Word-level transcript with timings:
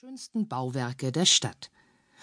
schönsten 0.00 0.46
Bauwerke 0.46 1.10
der 1.10 1.24
Stadt. 1.24 1.72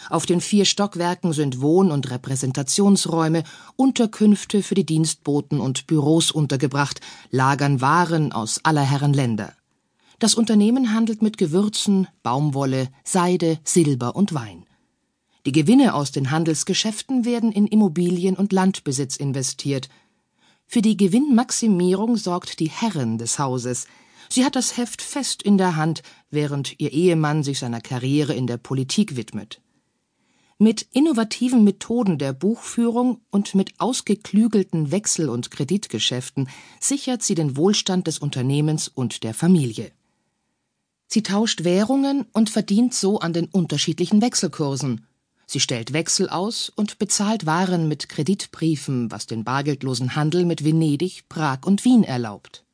Auf 0.09 0.25
den 0.25 0.39
vier 0.39 0.63
Stockwerken 0.63 1.33
sind 1.33 1.59
Wohn- 1.59 1.91
und 1.91 2.09
Repräsentationsräume, 2.09 3.43
Unterkünfte 3.75 4.63
für 4.63 4.75
die 4.75 4.85
Dienstboten 4.85 5.59
und 5.59 5.85
Büros 5.85 6.31
untergebracht, 6.31 7.01
lagern 7.31 7.81
Waren 7.81 8.31
aus 8.31 8.61
aller 8.63 8.83
Herren 8.83 9.13
Länder. 9.13 9.51
Das 10.19 10.35
Unternehmen 10.35 10.93
handelt 10.93 11.21
mit 11.21 11.37
Gewürzen, 11.37 12.07
Baumwolle, 12.23 12.87
Seide, 13.03 13.59
Silber 13.65 14.15
und 14.15 14.33
Wein. 14.33 14.65
Die 15.45 15.51
Gewinne 15.51 15.95
aus 15.95 16.13
den 16.13 16.31
Handelsgeschäften 16.31 17.25
werden 17.25 17.51
in 17.51 17.67
Immobilien 17.67 18.37
und 18.37 18.53
Landbesitz 18.53 19.17
investiert. 19.17 19.89
Für 20.65 20.81
die 20.81 20.95
Gewinnmaximierung 20.95 22.15
sorgt 22.15 22.61
die 22.61 22.69
Herrin 22.69 23.17
des 23.17 23.37
Hauses. 23.37 23.87
Sie 24.29 24.45
hat 24.45 24.55
das 24.55 24.77
Heft 24.77 25.01
fest 25.01 25.43
in 25.43 25.57
der 25.57 25.75
Hand, 25.75 26.03
während 26.29 26.79
ihr 26.79 26.91
Ehemann 26.91 27.43
sich 27.43 27.59
seiner 27.59 27.81
Karriere 27.81 28.33
in 28.33 28.47
der 28.47 28.57
Politik 28.57 29.15
widmet. 29.15 29.61
Mit 30.57 30.87
innovativen 30.91 31.65
Methoden 31.65 32.17
der 32.17 32.31
Buchführung 32.31 33.19
und 33.29 33.55
mit 33.55 33.79
ausgeklügelten 33.79 34.89
Wechsel- 34.89 35.29
und 35.29 35.51
Kreditgeschäften 35.51 36.47
sichert 36.79 37.23
sie 37.23 37.35
den 37.35 37.57
Wohlstand 37.57 38.07
des 38.07 38.19
Unternehmens 38.19 38.87
und 38.87 39.23
der 39.23 39.33
Familie. 39.33 39.91
Sie 41.07 41.23
tauscht 41.23 41.63
Währungen 41.63 42.25
und 42.31 42.49
verdient 42.49 42.93
so 42.93 43.19
an 43.19 43.33
den 43.33 43.45
unterschiedlichen 43.45 44.21
Wechselkursen. 44.21 45.05
Sie 45.45 45.59
stellt 45.59 45.93
Wechsel 45.93 46.29
aus 46.29 46.71
und 46.75 46.97
bezahlt 46.97 47.45
Waren 47.45 47.87
mit 47.87 48.09
Kreditbriefen, 48.09 49.11
was 49.11 49.27
den 49.27 49.43
bargeldlosen 49.43 50.15
Handel 50.15 50.45
mit 50.45 50.63
Venedig, 50.63 51.29
Prag 51.29 51.59
und 51.65 51.85
Wien 51.85 52.03
erlaubt. 52.03 52.64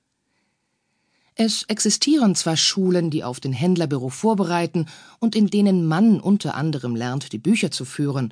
Es 1.43 1.63
existieren 1.63 2.35
zwar 2.35 2.55
Schulen, 2.55 3.09
die 3.09 3.23
auf 3.23 3.39
den 3.39 3.51
Händlerbüro 3.51 4.09
vorbereiten 4.09 4.85
und 5.17 5.35
in 5.35 5.47
denen 5.47 5.87
Mann 5.87 6.19
unter 6.19 6.53
anderem 6.53 6.95
lernt, 6.95 7.33
die 7.33 7.39
Bücher 7.39 7.71
zu 7.71 7.83
führen, 7.83 8.31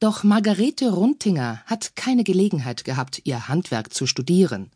doch 0.00 0.24
Margarete 0.24 0.90
Runtinger 0.90 1.62
hat 1.66 1.94
keine 1.94 2.24
Gelegenheit 2.24 2.82
gehabt, 2.82 3.20
ihr 3.22 3.46
Handwerk 3.46 3.94
zu 3.94 4.04
studieren. 4.04 4.72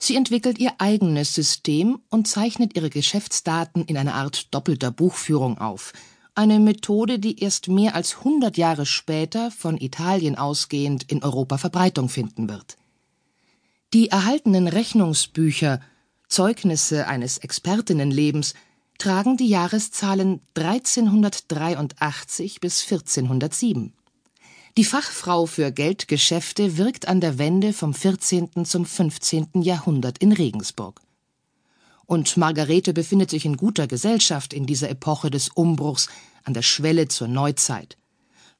Sie 0.00 0.16
entwickelt 0.16 0.58
ihr 0.58 0.72
eigenes 0.78 1.32
System 1.32 2.00
und 2.08 2.26
zeichnet 2.26 2.74
ihre 2.74 2.90
Geschäftsdaten 2.90 3.84
in 3.84 3.96
einer 3.96 4.14
Art 4.14 4.52
doppelter 4.52 4.90
Buchführung 4.90 5.58
auf, 5.58 5.92
eine 6.34 6.58
Methode, 6.58 7.20
die 7.20 7.38
erst 7.38 7.68
mehr 7.68 7.94
als 7.94 8.24
hundert 8.24 8.56
Jahre 8.56 8.84
später 8.84 9.52
von 9.52 9.78
Italien 9.78 10.36
ausgehend 10.36 11.04
in 11.04 11.22
Europa 11.22 11.56
Verbreitung 11.56 12.08
finden 12.08 12.48
wird. 12.48 12.76
Die 13.92 14.08
erhaltenen 14.08 14.66
Rechnungsbücher 14.66 15.80
Zeugnisse 16.30 17.08
eines 17.08 17.38
Expertinnenlebens 17.38 18.54
tragen 18.98 19.36
die 19.36 19.48
Jahreszahlen 19.48 20.40
1383 20.54 22.60
bis 22.60 22.84
1407. 22.84 23.92
Die 24.76 24.84
Fachfrau 24.84 25.46
für 25.46 25.72
Geldgeschäfte 25.72 26.78
wirkt 26.78 27.08
an 27.08 27.20
der 27.20 27.38
Wende 27.38 27.72
vom 27.72 27.92
14. 27.92 28.64
zum 28.64 28.86
15. 28.86 29.48
Jahrhundert 29.54 30.18
in 30.18 30.30
Regensburg. 30.30 31.00
Und 32.06 32.36
Margarete 32.36 32.92
befindet 32.92 33.30
sich 33.30 33.44
in 33.44 33.56
guter 33.56 33.88
Gesellschaft 33.88 34.54
in 34.54 34.66
dieser 34.66 34.88
Epoche 34.88 35.30
des 35.30 35.48
Umbruchs 35.48 36.08
an 36.44 36.54
der 36.54 36.62
Schwelle 36.62 37.08
zur 37.08 37.26
Neuzeit. 37.26 37.96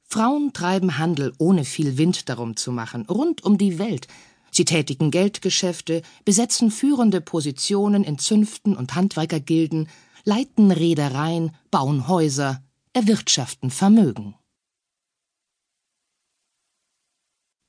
Frauen 0.03 0.53
treiben 0.53 0.99
Handel, 0.99 1.33
ohne 1.39 1.65
viel 1.65 1.97
Wind 1.97 2.29
darum 2.29 2.57
zu 2.57 2.73
machen, 2.73 3.07
rund 3.07 3.45
um 3.45 3.59
die 3.59 3.79
Welt, 3.79 4.09
Sie 4.51 4.65
tätigen 4.65 5.11
Geldgeschäfte, 5.11 6.03
besetzen 6.25 6.71
führende 6.71 7.21
Positionen 7.21 8.05
in 8.05 8.19
Zünften 8.19 8.77
und 8.77 8.95
Handwerkergilden, 8.95 9.89
leiten 10.25 10.71
Reedereien, 10.71 11.55
bauen 11.71 12.09
Häuser, 12.09 12.63
erwirtschaften 12.93 13.71
Vermögen. 13.71 14.35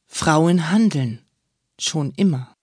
Frauen 0.08 0.70
handeln 0.70 1.20
schon 1.80 2.12
immer. 2.16 2.54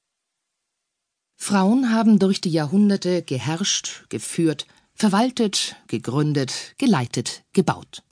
Frauen 1.36 1.92
haben 1.92 2.18
durch 2.18 2.40
die 2.40 2.50
Jahrhunderte 2.50 3.22
geherrscht, 3.22 4.06
geführt, 4.08 4.66
verwaltet, 4.92 5.76
gegründet, 5.86 6.74
geleitet, 6.78 7.44
gebaut. 7.52 8.02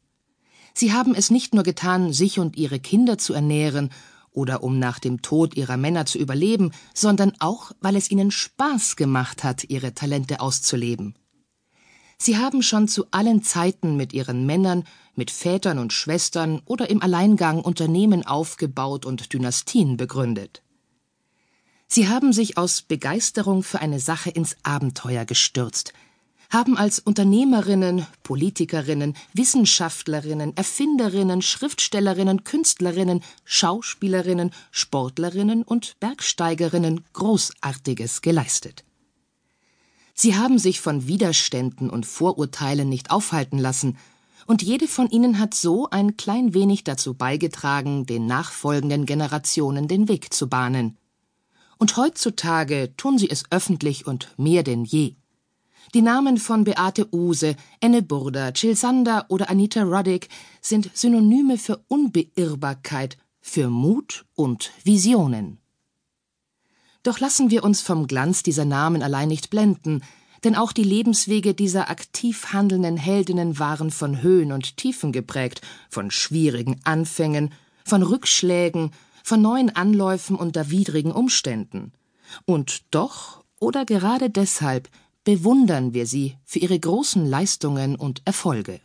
Sie 0.72 0.93
haben 0.93 1.15
es 1.15 1.31
nicht 1.31 1.55
nur 1.55 1.65
getan, 1.65 2.12
sich 2.12 2.39
und 2.39 2.56
ihre 2.56 2.78
Kinder 2.78 3.19
zu 3.19 3.34
ernähren 3.34 3.91
oder 4.37 4.63
um 4.63 4.79
nach 4.79 4.99
dem 4.99 5.23
Tod 5.23 5.57
ihrer 5.57 5.77
Männer 5.77 6.07
zu 6.07 6.19
überleben, 6.19 6.71
sondern 6.95 7.33
auch, 7.41 7.73
weil 7.81 7.97
es 7.97 8.11
ihnen 8.11 8.31
Spaß 8.31 8.97
gemacht 8.97 9.43
hat, 9.43 9.65
ihre 9.65 9.95
Talente 9.95 10.41
auszuleben. 10.41 11.15
Sie 12.19 12.39
haben 12.39 12.63
schon 12.63 12.87
zu 12.89 13.07
allen 13.11 13.43
Zeiten 13.43 13.97
mit 13.97 14.13
ihren 14.13 14.47
Männern, 14.47 14.85
mit 15.15 15.31
Vätern 15.31 15.79
und 15.79 15.93
Schwestern 15.93 16.61
oder 16.65 16.89
im 16.89 17.03
Alleingang 17.03 17.61
Unternehmen 17.61 18.27
aufgebaut 18.27 19.05
und 19.05 19.33
Dynastien 19.33 19.97
begründet. 19.97 20.63
Sie 21.89 22.09
haben 22.09 22.33
sich 22.33 22.59
aus 22.59 22.83
Begeisterung 22.83 23.63
für 23.63 23.81
eine 23.81 24.01
Sache 24.01 24.31
ins 24.31 24.57
Abenteuer 24.63 25.25
gestürzt, 25.25 25.93
haben 26.51 26.77
als 26.77 26.99
Unternehmerinnen, 26.99 28.07
Politikerinnen, 28.23 29.15
Wissenschaftlerinnen, 29.33 30.57
Erfinderinnen, 30.57 31.43
Schriftstellerinnen, 31.43 32.45
Künstlerinnen, 32.45 33.23
Schauspielerinnen, 33.45 34.53
Sportlerinnen 34.71 35.62
und 35.62 35.99
Bergsteigerinnen 36.01 37.05
Großartiges 37.12 38.23
geleistet. 38.23 38.84
Sie 40.15 40.34
haben 40.34 40.59
sich 40.59 40.81
von 40.81 41.07
Widerständen 41.07 41.91
und 41.91 42.07
Vorurteilen 42.07 42.89
nicht 42.89 43.11
aufhalten 43.11 43.59
lassen, 43.59 43.99
und 44.47 44.63
jede 44.63 44.87
von 44.87 45.11
ihnen 45.11 45.41
hat 45.41 45.55
so 45.55 45.91
ein 45.91 46.17
klein 46.17 46.55
wenig 46.55 46.84
dazu 46.84 47.15
beigetragen, 47.15 48.07
den 48.07 48.27
nachfolgenden 48.27 49.05
Generationen 49.05 49.89
den 49.89 50.09
Weg 50.09 50.33
zu 50.33 50.49
bahnen. 50.49 50.97
Und 51.78 51.97
heutzutage 51.97 52.95
tun 52.97 53.19
sie 53.19 53.28
es 53.28 53.43
öffentlich 53.51 54.07
und 54.07 54.33
mehr 54.39 54.63
denn 54.63 54.84
je. 54.84 55.17
Die 55.95 56.03
Namen 56.03 56.39
von 56.39 56.65
Beate 56.65 57.09
Use, 57.13 57.57
Enne 57.81 58.03
Burda, 58.03 58.51
Jill 58.51 58.75
Sander 58.75 59.27
oder 59.29 59.49
Anita 59.51 59.83
Ruddick 59.83 60.29
sind 60.61 60.91
Synonyme 60.95 61.59
für 61.59 61.85
Unbeirrbarkeit, 61.89 63.17
für 63.41 63.71
Mut 63.71 64.25
und 64.35 64.73
Visionen. 64.83 65.59
Doch 67.03 67.21
lassen 67.21 67.51
wir 67.51 67.63
uns 67.63 67.83
vom 67.83 68.09
Glanz 68.09 68.43
dieser 68.43 68.65
Namen 68.65 69.03
allein 69.03 69.29
nicht 69.29 69.49
blenden, 69.51 70.03
denn 70.43 70.57
auch 70.57 70.73
die 70.73 70.83
Lebenswege 70.83 71.55
dieser 71.55 71.89
aktiv 71.89 72.53
handelnden 72.53 72.97
Heldinnen 72.97 73.59
waren 73.59 73.91
von 73.91 74.23
Höhen 74.23 74.51
und 74.51 74.77
Tiefen 74.77 75.13
geprägt, 75.13 75.61
von 75.89 76.11
schwierigen 76.11 76.81
Anfängen, 76.83 77.55
von 77.85 78.03
Rückschlägen, 78.03 78.91
von 79.23 79.41
neuen 79.41 79.75
Anläufen 79.75 80.37
unter 80.37 80.71
widrigen 80.71 81.13
Umständen. 81.13 81.93
Und 82.45 82.83
doch 82.91 83.45
oder 83.61 83.85
gerade 83.85 84.31
deshalb 84.31 84.89
bewundern 85.27 85.93
wir 85.93 86.07
sie 86.07 86.37
für 86.45 86.61
ihre 86.61 86.79
großen 86.79 87.27
Leistungen 87.27 87.97
und 87.97 88.23
Erfolge. 88.25 88.81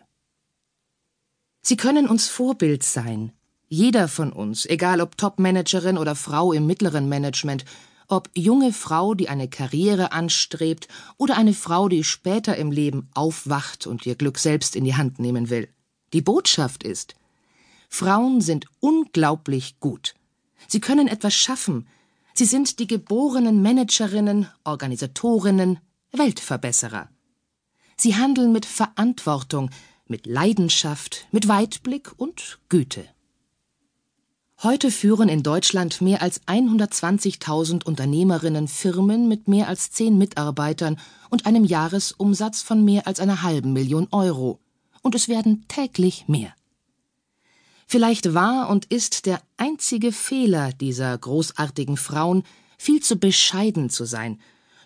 Sie 1.62 1.78
können 1.78 2.08
uns 2.08 2.30
Vorbild 2.30 2.82
sein. 2.82 3.32
Jeder 3.68 4.08
von 4.08 4.34
uns, 4.34 4.66
egal 4.66 5.02
ob 5.02 5.18
Topmanagerin 5.18 6.00
oder 6.00 6.16
Frau 6.16 6.52
im 6.52 6.66
mittleren 6.66 7.08
Management, 7.08 7.64
ob 8.08 8.28
junge 8.34 8.74
Frau, 8.74 9.14
die 9.14 9.30
eine 9.30 9.50
Karriere 9.50 10.14
anstrebt, 10.14 10.88
oder 11.18 11.38
eine 11.38 11.54
Frau, 11.54 11.88
die 11.88 12.04
später 12.04 12.58
im 12.58 12.72
Leben 12.72 13.08
aufwacht 13.14 13.86
und 13.86 14.08
ihr 14.08 14.16
Glück 14.16 14.40
selbst 14.40 14.76
in 14.76 14.84
die 14.84 14.96
Hand 14.96 15.20
nehmen 15.20 15.52
will. 15.52 15.70
Die 16.12 16.22
Botschaft 16.22 16.84
ist, 16.84 17.14
Frauen 17.88 18.42
sind 18.42 18.66
unglaublich 18.80 19.80
gut. 19.80 20.16
Sie 20.68 20.82
können 20.82 21.08
etwas 21.08 21.36
schaffen. 21.36 21.88
Sie 22.34 22.46
sind 22.46 22.80
die 22.80 22.88
geborenen 22.88 23.62
Managerinnen, 23.62 24.48
Organisatorinnen, 24.64 25.80
Weltverbesserer. 26.14 27.10
Sie 27.96 28.16
handeln 28.16 28.52
mit 28.52 28.66
Verantwortung, 28.66 29.70
mit 30.08 30.26
Leidenschaft, 30.26 31.28
mit 31.32 31.48
Weitblick 31.48 32.12
und 32.18 32.60
Güte. 32.68 33.06
Heute 34.62 34.92
führen 34.92 35.30
in 35.30 35.42
Deutschland 35.42 36.02
mehr 36.02 36.22
als 36.22 36.42
120.000 36.48 37.86
Unternehmerinnen 37.86 38.68
Firmen 38.68 39.28
mit 39.28 39.48
mehr 39.48 39.68
als 39.68 39.92
zehn 39.92 40.18
Mitarbeitern 40.18 41.00
und 41.30 41.46
einem 41.46 41.64
Jahresumsatz 41.64 42.62
von 42.62 42.84
mehr 42.84 43.08
als 43.08 43.20
einer 43.20 43.42
halben 43.42 43.74
Million 43.74 44.08
Euro. 44.12 44.60
Und 45.02 45.16
es 45.16 45.30
werden 45.30 45.66
täglich 45.68 46.28
mehr. 46.28 46.54
Vielleicht 47.88 48.34
war 48.34 48.70
und 48.70 48.86
ist 48.86 49.26
der 49.26 49.42
einzige 49.58 50.12
Fehler 50.12 50.74
dieser 50.74 51.18
großartigen 51.18 51.98
Frauen, 51.98 52.44
viel 52.78 53.02
zu 53.02 53.18
bescheiden 53.18 53.90
zu 53.90 54.06
sein 54.06 54.40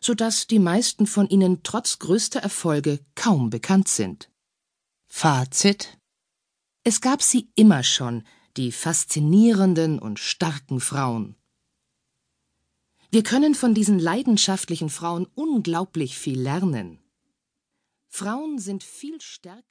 so 0.06 0.14
dass 0.14 0.46
die 0.46 0.60
meisten 0.60 1.08
von 1.08 1.28
ihnen 1.30 1.64
trotz 1.64 1.98
größter 1.98 2.40
Erfolge 2.40 3.04
kaum 3.16 3.50
bekannt 3.50 3.88
sind. 3.88 4.30
Fazit 5.08 5.98
Es 6.84 7.02
gab 7.02 7.24
sie 7.24 7.50
immer 7.56 7.82
schon, 7.82 8.24
die 8.56 8.72
faszinierenden 8.72 9.98
und 9.98 10.20
starken 10.20 10.80
Frauen. 10.80 11.36
Wir 13.10 13.24
können 13.24 13.56
von 13.56 13.74
diesen 13.74 13.98
leidenschaftlichen 13.98 14.92
Frauen 14.92 15.26
unglaublich 15.34 16.20
viel 16.20 16.40
lernen. 16.40 17.00
Frauen 18.08 18.60
sind 18.60 18.84
viel 18.84 19.20
stärker 19.22 19.64